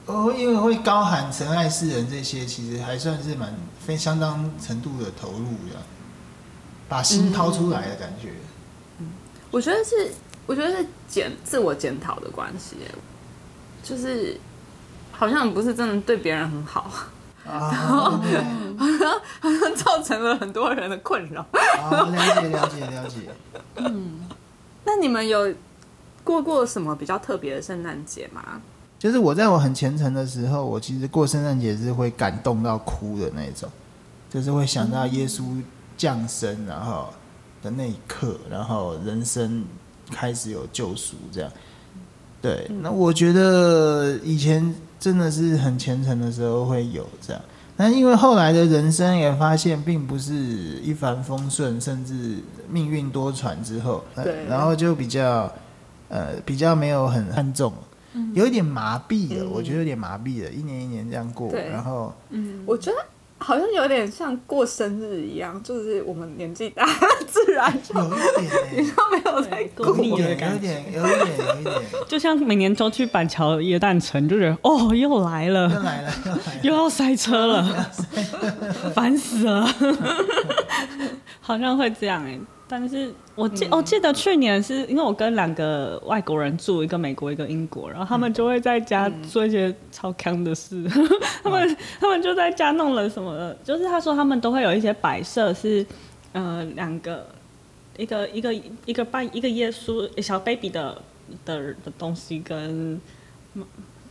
[0.08, 5.78] 哦，因为会高喊神爱世人这些，其实还算是蛮非相当程度的投入的，
[6.88, 8.34] 把心掏出来的感觉。
[8.98, 9.06] 嗯，
[9.52, 10.12] 我觉得是，
[10.48, 12.78] 我觉得是检自我检讨的关系，
[13.84, 14.36] 就是
[15.12, 16.92] 好像不是真的对别人很好，
[17.46, 21.46] 啊、 然后好像好像造成了很多人的困扰。
[21.54, 23.18] 啊，了解了解了解。
[23.76, 24.28] 嗯，
[24.84, 25.54] 那你们有？
[26.30, 28.62] 过过什么比较特别的圣诞节吗？
[29.00, 33.68] 就是我在我很虔诚的时候，我其实过圣诞节是会感动到哭的那种，
[34.30, 35.42] 就是会想到耶稣
[35.98, 37.12] 降生，然后
[37.64, 39.66] 的那一刻，然后人生
[40.12, 41.52] 开始有救赎这样。
[42.40, 47.42] 对，那我觉得以前真的是很虔诚的时候会有这样，
[47.76, 52.38] 但因为后来的人生也发现并不是一帆风顺，甚至
[52.70, 55.52] 命运多舛之后，对，然后就比较。
[56.10, 57.72] 呃，比较没有很看重，
[58.34, 61.70] 有一点麻痹了，嗯、我觉得有点麻痹了，一年一年这样过，对。
[61.70, 62.98] 然后，嗯，我觉得
[63.38, 66.86] 好像有点像过生日一样，就是我们年纪大，
[67.28, 68.10] 自然就有一
[68.42, 71.76] 点、欸，你都没有在过，有一点，有一点，有一点，有一点，
[72.08, 77.92] 就像每年都去板桥耶诞城，就觉得哦，又来了，又来了，又来了，又要塞车了，
[78.94, 79.66] 烦死了，
[81.40, 82.42] 好像会这样哎、欸。
[82.72, 91.10] 但是我记我记得去年是因为我跟两个外国人住，一个美国一个英国，然后他们就会在家做一些超康的事，嗯、
[91.44, 95.84] 他们他们就在家弄了什么，就是他说他们都会有一些摆设是，
[96.34, 97.28] 呃两个
[97.98, 98.54] 一个一个
[98.86, 101.02] 一个半一个耶稣小 baby 的
[101.44, 103.02] 的的东西跟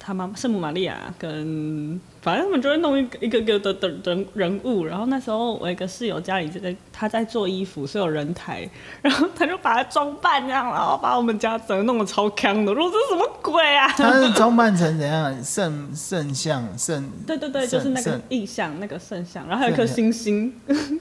[0.00, 2.00] 他妈圣母玛利亚跟。
[2.28, 8.68] 反正他们就会弄一个一个个的的人人物，然后那时候我一个室友家里就在他在做衣服，是有人台，
[9.00, 12.70] 然后他就把它装扮这样，然后把我们家整个弄得超康的。
[12.70, 13.88] 我说这什么鬼啊？
[13.88, 15.42] 他是装扮成怎样？
[15.42, 17.10] 圣圣像圣？
[17.26, 20.52] 对对对，就是那个意象，那个圣像，然后还有一颗星星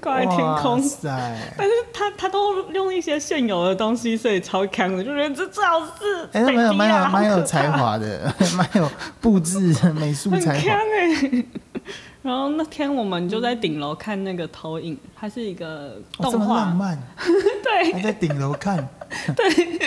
[0.02, 0.82] 挂在天空。
[0.82, 1.10] 塞
[1.58, 6.30] 但是他他都用一些现有的东西，所以超康的，就觉得这最好是。
[6.32, 10.78] 哎，蛮有蛮有蛮有才华的，蛮有布置美术才华。
[12.22, 16.76] 然后那天我们就在顶楼看那个投影，它是一个动画。
[17.64, 18.88] 对，还在顶楼看。
[19.36, 19.80] 对，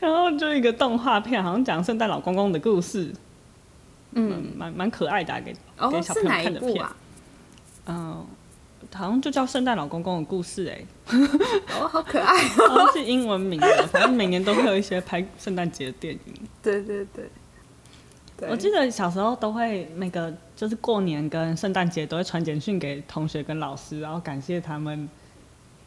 [0.00, 3.12] 然后就一个动画片，好像讲圣诞老公公的故事。
[4.12, 5.54] 嗯，蛮蛮可爱的，给
[5.90, 6.84] 给小朋友看的片。
[7.86, 8.26] 嗯，
[8.92, 10.84] 好像就叫圣诞老公公的故事，哎。
[11.78, 12.36] 哦，好可爱。
[12.48, 16.34] 好像是英文名的，反正每年都会有一些拍圣诞节的电影。
[16.60, 17.30] 对对对。
[18.48, 25.08] 我记得小时候都会那个，就是过年跟圣诞节都会传简讯给同学跟老师，然后感谢他们，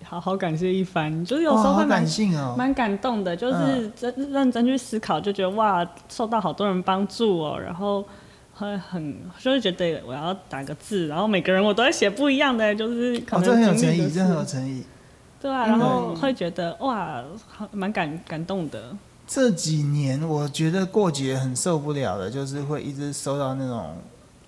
[0.03, 1.23] 好好感谢一番。
[1.23, 2.03] 就是有时候会蛮、
[2.35, 8.03] 哦、蛮感动的，就是真认真去思考，就觉得哇，受到好多人帮助哦，然后
[8.55, 14.83] 会很就会觉得我要打个字，然后每个人我都会写不一样的，就是可能、就是、哦，很有诚意，这很有诚意。
[15.39, 17.23] 对啊，然后会觉得哇，
[17.71, 18.97] 蛮感感动的。
[19.27, 23.97] 这几年我觉得过节很受不了的，就是会一直收到那种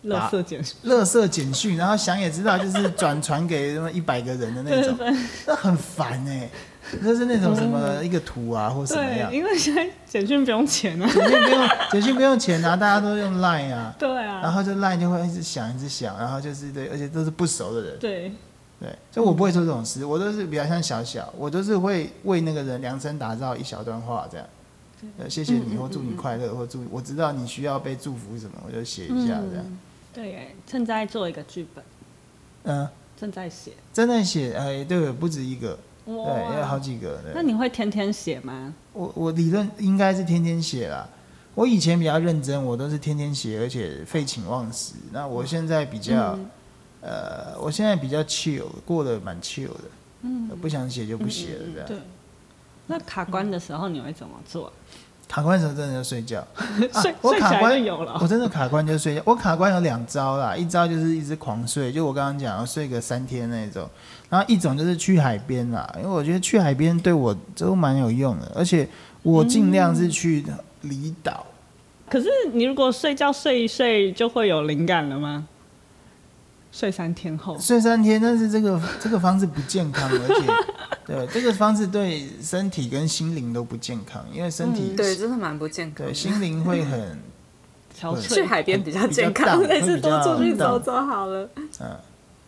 [0.06, 4.98] 垃圾简讯，垃圾简讯，然后想也知道就是转传给什么一百个人的那种，
[5.46, 6.50] 那很烦哎、
[6.92, 18.32] 欸，就是那种什么一个图啊或什么样，因为现在简讯不用钱啊，简讯不用简讯不用钱啊，大家都用 Line 啊，对啊，然后就 Line 就会一直响一直响，然后就是对，而且都是不熟的人，对。
[18.78, 24.46] 对，所以我不会做这种事，我都是比较像小小，我都是会为那个人量身打造一小段话这样。
[25.18, 29.64] 呃，谢谢你，或祝你快乐，或祝我知道你需要被祝福什么，我就写一下这样。
[29.66, 29.78] 嗯、
[30.16, 31.84] 对，正在做一个剧本。
[32.64, 32.88] 嗯，
[33.20, 33.74] 正在写。
[33.94, 37.20] 正在写，哎，对，不止一个，对，有好几个。
[37.36, 38.74] 那你会天天写吗？
[38.94, 41.10] 我我理论应该是天天写啦。
[41.54, 44.94] 我以前比较认真，我都是天天写，而且废寝忘食。
[45.12, 46.50] 那我现在比较，嗯、
[47.02, 49.84] 呃，我现在比较 chill，过得蛮 chill 的。
[50.22, 51.88] 嗯，不想写就不写了，这样。
[51.88, 51.98] 对。
[52.88, 54.72] 那卡关的时候你会怎么做？
[55.28, 56.46] 卡关的时候真的就睡觉，
[57.22, 58.18] 我卡关有了。
[58.22, 59.22] 我真的卡关就睡觉。
[59.26, 63.90] 我卡关有两招啦，一招就是一直狂睡，就我刚刚讲要睡个三天那种。
[64.30, 68.88] 然后一种就是去海边啦，因为我觉得去海边对我都蛮有用的，而且
[69.24, 70.46] 我尽量是去
[70.82, 72.10] 离岛、嗯。
[72.10, 75.48] 可是你如果睡觉睡一睡就会有灵感了吗？
[76.76, 80.46] 睡三天后，睡三天，但是这个这个方式不健康，而且
[81.08, 87.18] 对这个方式对身体跟心灵都不健康，因为身体、嗯、对真的蛮不健康，对心灵会 很
[88.22, 91.50] 去海边比较健康，还是多出去走走好了。
[91.56, 91.98] 嗯，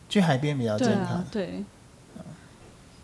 [0.10, 1.64] 去海边比较健康，对，啊对。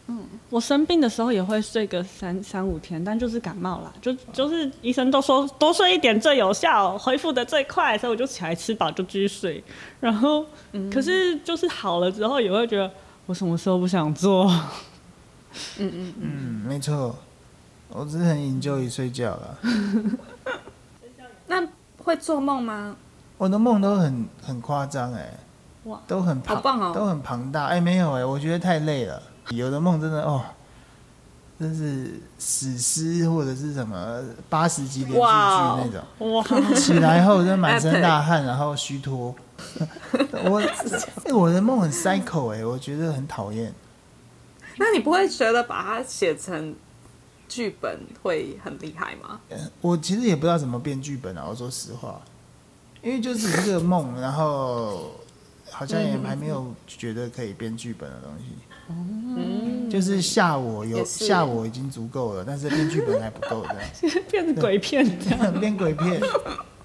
[0.08, 9.63] 嗯，我生病的时候也会睡个三三五天，但就是感冒啦，就就是医生都说多睡一点最有效，恢复的最快，所以我就起来吃饱就继续睡。
[10.02, 12.92] 然后，嗯、可是就是好了之后也会觉得
[13.26, 14.46] 我什么时候不想做。
[15.78, 16.30] 嗯嗯嗯，
[16.68, 17.16] 没错，
[17.88, 19.58] 我只是很 enjoy 睡觉了。
[21.48, 21.66] 那
[22.00, 22.96] 会做梦吗？
[23.38, 25.34] 我的梦都很很夸张哎，
[25.86, 29.22] 哇，都很庞、哦、都很庞大哎，没有哎，我觉得太累了。
[29.49, 30.43] 有的梦真的哦，
[31.60, 36.34] 真是史诗或者是什么八十集连续剧那种。
[36.34, 36.75] 哇！
[36.75, 39.36] 起来后就满身大汗，然后虚脱。
[40.43, 40.62] 我
[41.34, 43.73] 我的梦很 cycle 哎，我觉得很讨厌。
[44.77, 46.75] 那你不会觉得把它写成
[47.47, 49.39] 剧本会很厉害吗？
[49.82, 52.19] 我其实也不知道怎么编剧本啊，我说实话，
[53.01, 55.12] 因为就是一个梦，然后
[55.69, 58.45] 好像也还没有觉得可以编剧本的东西。
[58.89, 63.65] 嗯，就是吓我有吓我已经足够了，但是编剧本还不够
[64.02, 66.22] 这样， 变成鬼片这样，编鬼片。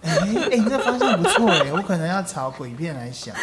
[0.00, 3.34] 哎、欸、哎、欸，你这方向不错哎，我可能要朝鬼片来想，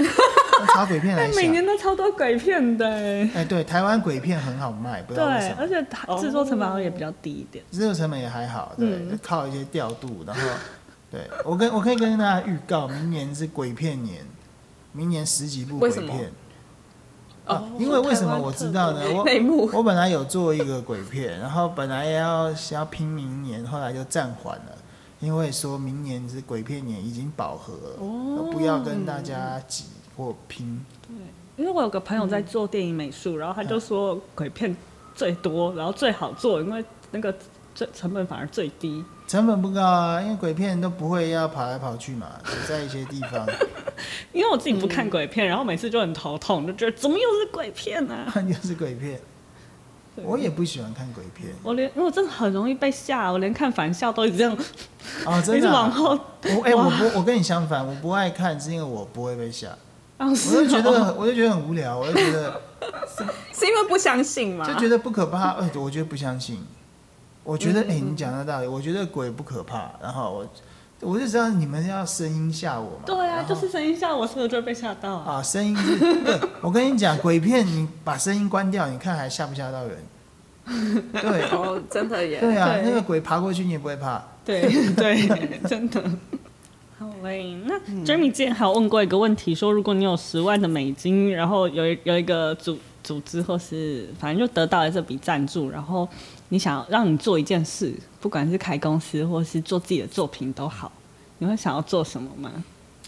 [0.00, 1.36] 要朝鬼片来 想。
[1.36, 3.30] 每年都超多鬼片的哎。
[3.34, 5.56] 哎，对，台湾鬼片很好卖，不知道为什么。
[5.56, 7.62] 对，而且制作成本好像也比较低一点。
[7.70, 10.40] 制作成本也还好，对，嗯、靠一些调度，然后
[11.10, 14.24] 对我跟我可以跟大家预告，明年是鬼片年，
[14.92, 16.32] 明年十几部鬼片。
[17.44, 19.00] 啊，因为为什么我知道呢？
[19.12, 24.72] 我 我本来有做一个鬼片，然后本来要要拼明年，后来就暂缓了，
[25.20, 29.84] 因为说明年是鬼片年，已经饱和了，哦，不要跟大家挤
[30.16, 30.84] 或拼。
[31.06, 31.16] 对，
[31.62, 34.74] 因为我有个朋友在做电影美术，然后他就说鬼片
[35.14, 37.34] 最多，然后最好做，因为那个
[37.74, 39.04] 最成本反而最低。
[39.26, 43.46] 成本不高啊，因为鬼片都不会要跑来跑去嘛， 只在一些地方。
[44.32, 48.14] 因为我自己不看鬼片，嗯，然后每次就很头痛，就觉得怎么又是鬼片呢？
[48.14, 48.34] 啊？
[48.46, 49.20] 又是鬼片，
[50.16, 51.48] 我也不喜欢看鬼片。
[51.62, 54.56] 我连因为我真的很容易被吓，我连看反校都一直这样。
[55.24, 55.56] 哦，真的，啊？
[55.56, 56.10] 一直往后。
[56.10, 59.68] 我哎，欸，我不，我跟你相反，我不爱看，是因为我不会被吓。
[60.18, 62.60] 哦，我就觉得，我就觉得很无聊，我就觉得
[63.08, 63.24] 是，
[63.58, 64.66] 是因为不相信嘛？
[64.66, 65.52] 就觉得不可怕。
[65.52, 66.62] 哎，我觉得不相信。
[67.44, 69.90] 我觉得，哎、嗯欸，你讲的道理，我觉得鬼不可怕。
[70.02, 73.02] 然后我，我就知道你们要声音吓我嘛。
[73.06, 75.42] 对啊，就是声音吓我，是不是就会被吓到啊？
[75.42, 79.98] 声音是，对，我跟你讲，鬼片你把声音关掉，你看还吓不吓到人？
[81.12, 82.40] 对，哦，真的耶。
[82.40, 84.22] 对啊，那个鬼爬过去你也不会怕。
[84.44, 84.62] 对
[84.96, 86.02] 对，真的。
[86.98, 96.08] 好嘞，那 Jeremy 之前还有问过一个问题，说如果你有十万的美金，然后有有一个组组织或是反正就得到了这笔赞助，然后。
[96.50, 100.92] 你想让你做一件事，不管是开公司或是做自己的作品都好，
[101.38, 102.52] 你会想要做什么吗？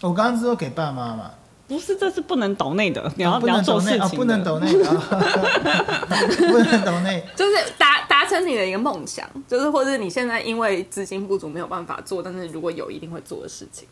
[0.01, 1.31] 我刚刚是说给爸妈嘛，
[1.67, 13.87] 不是，这是不能抖内的，你要、啊、不能抖内啊， 不能抖内，不能抖内，就是达达成你的一个梦想，就是或者你现在因为资金不足没有办法做，但是如果有一定会做的事情。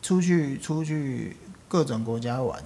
[0.00, 2.62] 出去出去各种国家玩，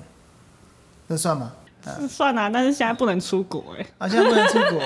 [1.09, 1.53] 这算吗？
[2.01, 3.87] 是算啊，但是现在不能出国哎、欸。
[3.99, 4.83] 啊，现在不能出国。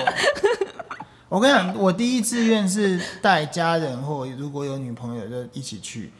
[1.29, 6.11] 我跟你讲，我第一志愿是带家人或如果有女朋友就一起去。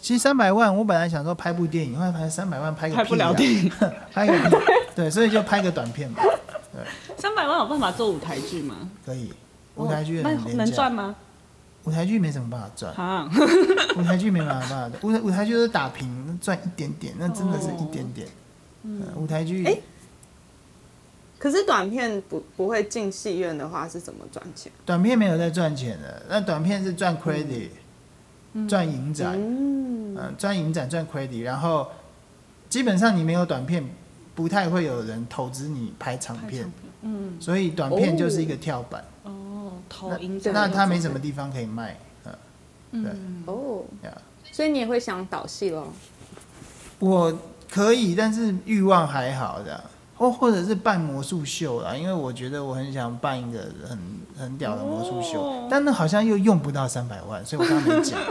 [0.00, 3.70] 其实三百万，我本来想说拍部电影，后来拍三百万拍个屁、啊、拍不了电影，
[4.12, 4.56] 拍个屁。
[4.94, 6.22] 对，所以就拍个短片嘛。
[6.72, 6.82] 对，
[7.16, 8.76] 三百万有办法做舞台剧吗？
[9.04, 9.32] 可以，
[9.76, 11.14] 舞台剧、哦、能赚吗？
[11.84, 13.30] 舞台剧没什么办法赚，啊、
[13.96, 18.26] 舞台剧没办法办法，舞台舞台剧是打平赚一点点，那真的是一点点。
[18.26, 18.30] 哦
[18.84, 19.82] 嗯、舞台剧，欸，
[21.44, 24.72] 可是短片不不会进戏院的话是怎么赚钱？
[24.86, 27.68] 短片没有在赚钱的，那短片是赚 credit，
[28.66, 31.86] 赚影展，嗯，赚影展赚 credit，然后
[32.70, 33.86] 基本上你没有短片，
[34.34, 36.72] 不太会有人投资你拍长片，
[37.02, 39.04] 嗯，所以短片就是一个跳板。
[39.24, 39.72] 哦。
[40.02, 41.94] 那那他没什么地方可以卖，
[42.92, 43.12] 嗯，对，
[43.44, 43.84] 哦，
[44.50, 45.92] 所以你也会想导戏咯？
[47.00, 47.38] 我
[47.70, 49.80] 可以，但是欲望还好这样，
[50.16, 53.98] 或或者是办魔术秀啦，因为我觉得我很想办一个很
[54.38, 58.18] 很屌的魔术秀，哦、但那好像又用不到三百万，所以我刚刚没讲。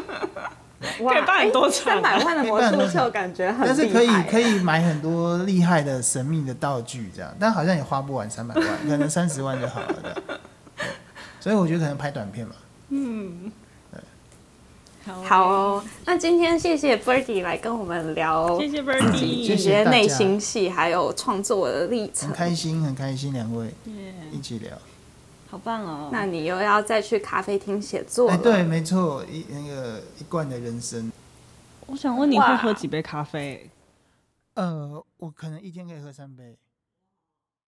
[0.98, 10.22] 可以办很多场，三百万的魔术秀感觉很，但是可以可以买很多厉害的神秘的道具这样，但好像也花不完三百万，可能三十万就好了的。
[11.40, 12.54] 所以我觉得可能拍短片嘛。
[12.90, 13.63] 嗯，对，
[15.06, 15.84] 好，好哦。
[16.06, 22.30] 那今天谢谢 Birdy 来跟我们聊，谢谢 Birdy，一些内心戏还有创作的历程。
[22.30, 23.74] 很开心，很开心，两位
[24.32, 24.72] 一起聊，
[25.50, 26.10] 好棒哦。
[26.12, 28.38] 那你又要再去咖啡厅写作了？
[28.38, 31.12] 对，没错，一那个一贯的人生。
[31.88, 33.70] 我想问你会喝几杯咖啡？
[34.54, 36.58] 呃，我可能一天可以喝三杯。